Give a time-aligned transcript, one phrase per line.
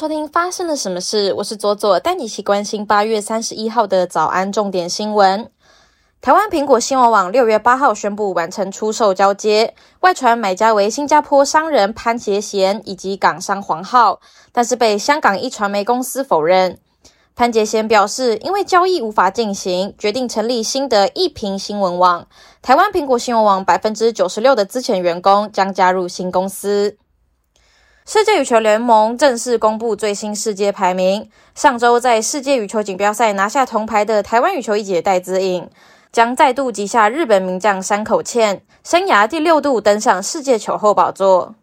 [0.00, 1.34] 收听发生了什么事？
[1.34, 5.50] 我是左左，带你一起关心八月三十一号的早安重点新闻。
[6.22, 14.20] 台湾苹果新闻网六月八号宣布完成出售交接，外传买家为新加坡商人潘杰贤以及港商黄浩，
[14.52, 16.78] 但是被香港一传媒公司否认。
[17.36, 22.26] 潘杰贤表示，因为交易无法进行，决定成立新的一屏新闻网。
[22.62, 26.96] 台湾苹果新闻网百分之九十六的资前员工将加入新公司。
[28.12, 31.30] 世界羽球联盟正式公布最新世界排名。
[31.54, 35.70] 上周在世界羽球锦标赛拿下铜牌的台湾羽球一姐戴资颖。
[36.10, 41.54] 将再度击下日本名将山口茜，生涯第六度登上世界球后宝座。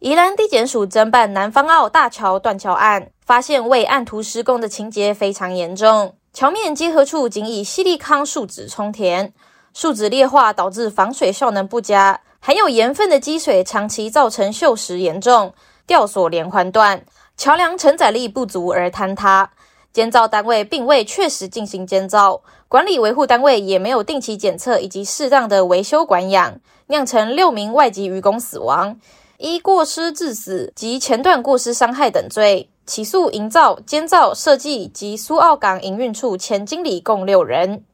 [0.00, 9.32] 宜兰地检署侦办南方澳大桥断桥案，发现未按图施工的情节非常严重，桥面结合处仅以细粒康树脂充填，
[9.72, 15.54] 树脂裂化导致防水效能不佳，含有盐分的积水长期造成锈蚀严重，
[15.86, 17.04] 吊索连环断，
[17.36, 19.50] 桥梁承载力不足而坍塌。
[19.92, 28.98] 建造单位并未确实进行建造，管理维护单位也没有定期检测以及适当的维修管养，酿成六名外籍渔工死亡，
[29.38, 37.84] 依过失致死及前段过失伤害等罪起诉营造、监造、设计及苏澳港营运处前经理共六人。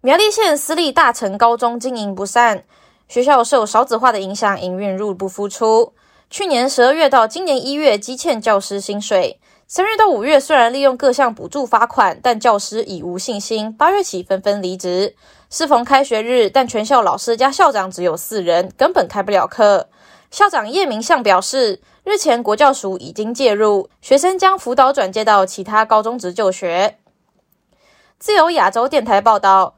[0.00, 2.64] 苗栗县私立大成高中经营不善，
[3.12, 5.92] 学校受少子化的影响，营运入不敷出。
[6.30, 9.38] 去年十二月到今年一月，积欠教师薪水。
[9.66, 13.70] 三月到五月，虽然利用各项补助罚款，但教师已无信心。
[13.70, 15.14] 八月起纷纷离职。
[15.50, 19.90] 适逢开学日，但全校老师加校长只有四人，根本开不了课。
[20.30, 26.96] 校长叶明相表示，日前国教署已经介入，学生将辅导转接到其他高中职就学。
[28.18, 29.74] 自由亚洲电台报道，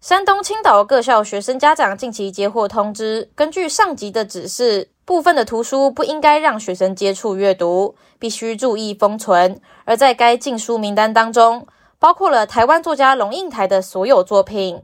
[0.00, 4.90] 山东青岛各校学生家长近期接获通知，根据上级的指示。
[5.04, 9.60] 部分的图书不应该让学生接触阅读，必须注意封存。
[9.84, 11.66] 而在该禁书名单当中，
[11.98, 14.82] 包括了台湾作家龙应台的所有作品。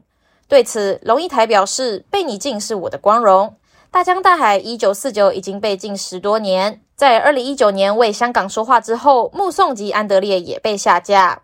[0.49, 3.55] 对此，龙应台表示：“被你禁是我的光荣。”
[3.91, 11.43] 大江大海一九四九已经被禁十多年，在二零一九年为香港说话之后，目送及安德烈也被下架。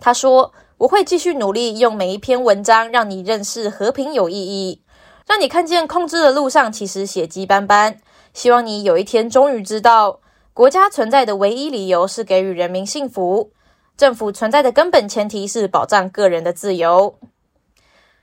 [0.00, 4.80] 他说：“我会继续努力，用每一篇文章让你认识和平有意义，
[5.26, 7.98] 让你看见控制的路上其实血迹斑斑。”
[8.32, 10.20] 希望你有一天终于知道，
[10.54, 13.50] 国家存在的唯一理由是给予人民幸福。
[13.96, 17.18] 政府存在的根本前提是保障个人的自由。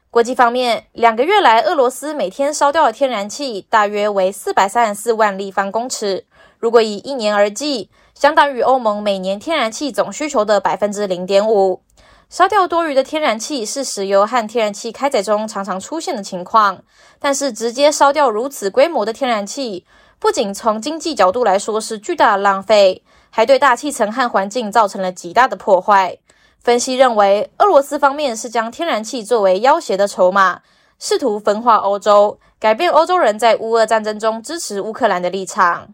[0.09, 6.25] 国际方面，两个月来，俄罗斯每天烧掉的天然气大约为四百三十四万立方公尺。
[6.57, 11.81] 如果以一年而计，相当于欧盟每年天然气总需求的百分之零点五。
[12.29, 16.83] 烧掉多余的天然气是石油和天然气开采中常常出现的情况，
[17.19, 19.85] 但是直接烧掉如此规模的天然气，
[20.19, 26.17] 不仅从经济角度来说是巨大的浪费，还对大气层和环境造成了极大的破坏。
[26.59, 30.61] 分析认为，俄罗斯方面是将天然气作为要挟的筹码，
[30.97, 35.93] 试图分化欧洲，改变欧洲人在乌俄战争中支持乌克兰的立场。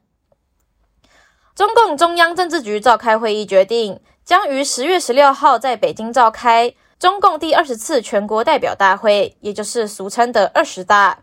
[1.54, 4.00] 中共中央政治局召开会议决定。
[4.24, 11.20] 将于十月十六号在北京召开中共第二十次全国代表大会，也就是俗称的二十大。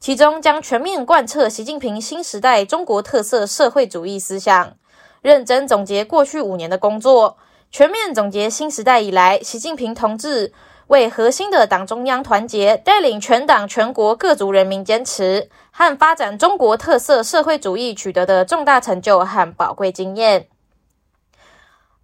[0.00, 4.74] 其中将全面贯彻习近平新时代中国特色社会主义思想，
[5.20, 7.36] 认真总结过去五年的工作，
[7.70, 10.52] 全面总结新时代以来习近平同志
[10.86, 20.48] 为核心的党中央团结，带领全党全国各族人民坚持和发展中国特色社会主义取得的重大成就和宝贵经验。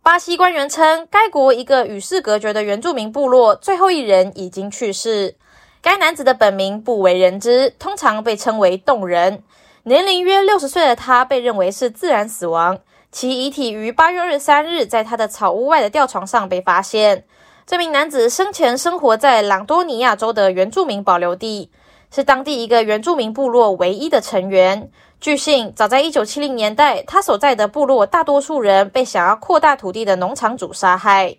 [0.05, 5.35] 巴西官员称，该国一个与世隔绝的原住民部落最后一人已经去世。
[5.81, 9.43] 该男子的本名不为人知，通常被称为“洞人”。
[9.85, 17.25] 年龄约六十岁的他被认为是自然死亡，其遗体于八月二十三日在他的草屋外的吊床上被发现。
[17.67, 21.71] 这名男子生前生活在朗多尼亚州的原住民保留地，
[22.15, 24.91] 是当地一个原住民部落唯一的成员。
[25.25, 31.39] 据信，早在1970年代，他所在的部落大多数人被想要扩大土地的农场主杀害。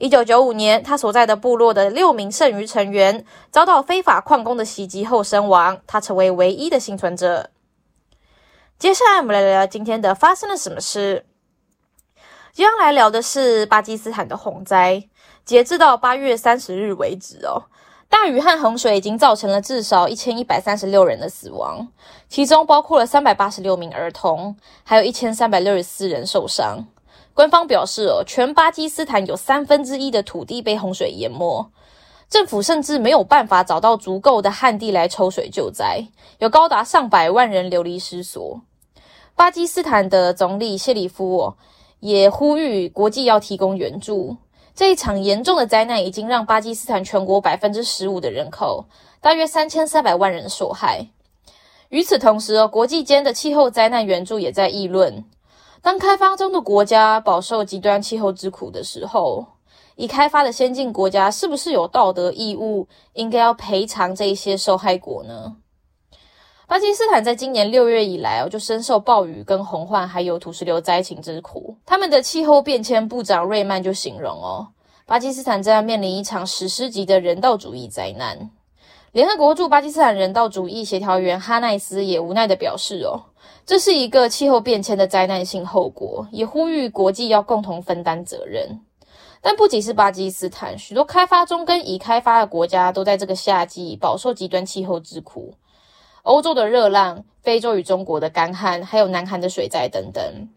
[0.00, 7.48] 1995年，他所在的部落的六名剩余成员遭到非法矿工的袭击后身亡，他成为唯一的幸存者。
[8.78, 11.24] 接下来，我们来聊聊今天的发生了什么事。
[12.52, 15.08] 今天来聊的是巴基斯坦的洪灾，
[15.46, 17.64] 截至到8月30日为止哦。
[18.12, 21.88] 大雨和洪水已经造成了至少一千一百三十六人的死亡，
[22.28, 24.54] 其中包括了三百八十六名儿童，
[24.84, 26.84] 还有一千三百六十四人受伤。
[27.32, 31.70] 官方表示，哦，全巴基斯坦有三分之一的土地被洪水淹没，
[32.28, 36.06] 政府甚至没有办法找到足够的旱地来抽水救灾，
[36.38, 38.60] 有高达上百万人流离失所。
[39.34, 41.54] 巴基斯坦的总理谢里夫
[42.00, 44.36] 也呼吁国际要提供援助。
[44.74, 48.86] 这一场严重的灾难已经让巴基斯坦全国百分之十五的人口，
[49.20, 51.08] 大约三千三百万人受害。
[51.90, 55.24] 与此同时哦，国际间的气候灾难援助也在议论：
[55.82, 59.46] 当开发中的国家饱受极端气候之苦的时候，
[59.96, 65.56] 已开发的先进国家是不是有道德义务，应该要赔偿这些受害国呢？
[66.72, 71.76] 巴基斯坦在今年六月以来哦，就深受暴雨、跟洪患还有土石流灾情之苦。
[71.84, 74.68] 他们的气候变迁部长瑞曼就形容哦，
[75.04, 78.48] 巴基斯坦正在面临一场史诗级的人道主义灾难。
[79.10, 83.20] 联合国驻巴基斯坦人道主义协调员哈奈斯也无奈地表示哦，
[83.66, 88.80] 这是一个气候变迁的灾难性后果，也呼吁国际要共同分担责任。
[89.42, 95.52] 但不仅是巴基斯坦，许多开发中跟已开发的国家都在这个夏季饱受极端气候之苦。
[96.22, 100.48] 欧洲的热浪、非洲与中国的干旱，还有南韩的水灾等等。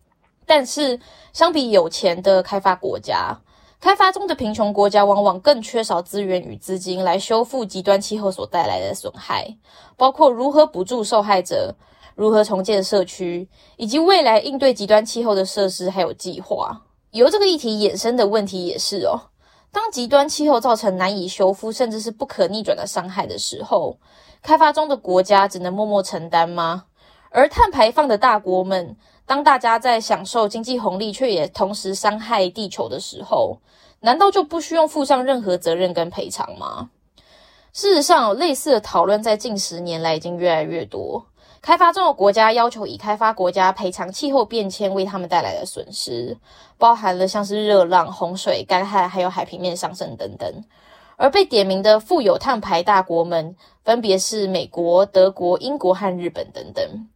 [0.45, 0.99] 但是，
[1.33, 3.39] 相比有钱的开发国家，
[3.81, 9.57] 开发中的贫穷国家往往更缺少资源与资金来修复极端气候所带来的损害，
[9.97, 11.73] 包括如何补助受害者、
[12.13, 16.83] 如何重建社区，以及未来应对极端气候的设施还有计划。
[17.09, 19.19] 由这个议题衍生的问题也是哦，
[19.75, 23.97] 当极端气候造成难以修复甚至是不可逆转的伤害的时候。
[24.41, 26.85] 开发中的国家只能默默承担吗？
[27.29, 28.95] 而碳排放的大国们，
[29.25, 33.57] 当大家在享受经济红利，却也同时伤害地球的时候，
[33.99, 36.91] 难道就不需要负上任何责任跟赔偿吗？
[37.73, 41.25] 事实上，类似的讨论在近十年来已经越来越多。
[41.61, 46.37] 开发中的国家要求已开发国家赔偿气候变迁为他们带来的损失，
[46.77, 50.63] 包含了像是热浪、洪水、干旱，还有海平面上升等等。
[51.17, 57.07] 而被点名的富有碳排大国们，分别是美国、德国、英国和日本等等。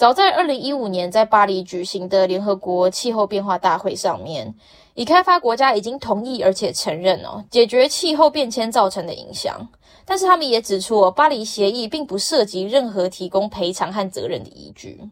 [0.00, 4.54] 早在二零一五年，在巴黎举行的联合国气候变化大会上面，
[4.94, 9.68] 已开发国家已经同意而且承认哦，解决气候变迁造成的影响。
[10.06, 15.02] 但是他们也指出，巴黎协议并不涉及任何提供赔偿和责任的依据。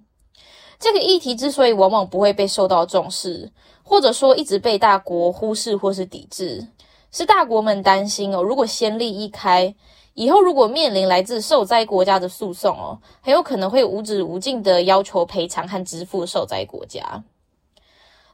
[0.79, 3.53] 这个议题之所以往往不会被受到重视，
[3.83, 6.67] 或者说一直被大国忽视或是抵制。
[7.11, 9.75] 是大国们担心哦，如果先例一开，
[10.19, 17.23] 以后如果面临来自受灾国家的诉讼哦，很有可能会无止无尽的要求赔偿和支付受灾国家。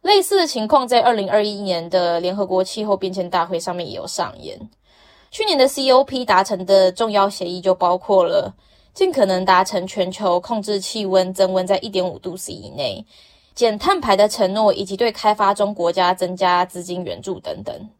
[0.00, 4.58] 类似的情况在二零二一年的联合国气候变迁大会上面也有上演。
[5.30, 8.54] 去年的 COP 达成的重要协议就包括了
[8.94, 13.04] 尽可能达成全球控制气温增温在一点五度 C 以内、
[13.54, 17.90] 减碳排的承诺，以及对开发中国家增加资金援助等等。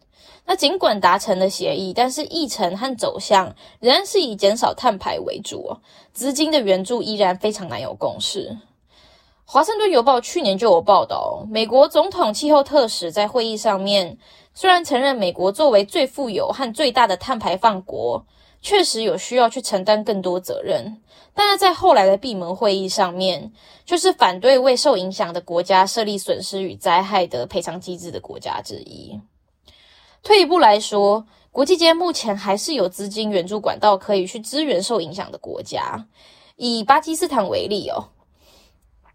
[0.47, 5.81] 那尽管达成了协议，但是议程和走向仍然是以减少碳排为主哦。
[6.13, 8.59] 资金的援助依然非常难有共识。
[9.47, 14.19] 华盛顿邮报去年就有报道，美国总统气候特使在会议上面
[14.55, 18.25] 虽然承认美国作为最富有和最大的碳排放国，
[18.63, 20.99] 确实有需要去承担更多责任，
[21.35, 23.53] 但是在后来的闭门会议上面，
[23.85, 29.21] 就是反对为受影响的国家设立损失与灾害的赔偿机制的国家之一。
[30.25, 36.07] 退一步来说，国际间目前还是有资金援助管道可以去支援受影响的国家。
[36.57, 38.09] 以巴基斯坦为例哦，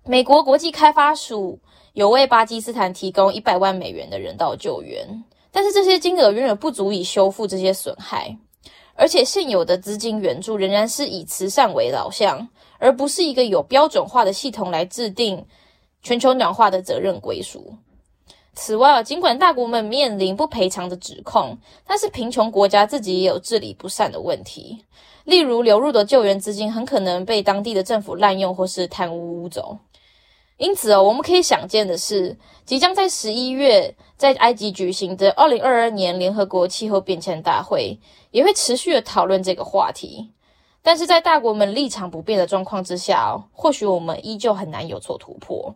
[0.05, 1.59] 美国国际开发署
[1.93, 8.37] 有为巴基斯坦提供一百万美元的人道救援，但是这些金额远远不足以修复这些损害，
[8.93, 12.47] 而且现有的资金援助仍然是以慈善为导向，
[12.77, 15.43] 而不是一个有标准化的系统来制定
[16.03, 17.73] 全球暖化的责任归属。
[18.53, 24.85] 此外，尽管大国们面临不赔偿的指控，但是贫穷国家自己也有治理不善的问题。
[25.23, 29.77] 例如，流入的救援资金很可能被当地的政府滥用或是贪污污走。
[30.57, 37.97] 因此哦，我们可以想见的是，即将在十一月在埃及举行的二零二二年联合国气候变迁大会，
[38.31, 40.31] 也会持续的讨论这个话题。
[40.81, 45.75] 但是在大国们立场不变的状况之下，或许我们依旧很难有所突破。